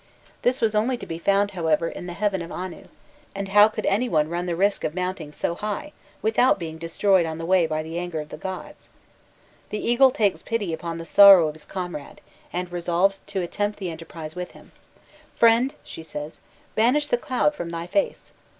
[0.41, 2.85] This was only to be found, however, in the heaven of Anu,
[3.35, 5.91] and how could any one run the risk of mounting so high,
[6.23, 8.89] without being destroyed on the way by the anger of the gods?
[9.69, 12.19] The eagle takes pity upon the sorrow of his comrade,
[12.51, 14.71] and resolves to attempt the enterprise with him.
[15.35, 16.39] "'Friend,' she says,
[16.73, 18.33] 'banish the cloud from thy face!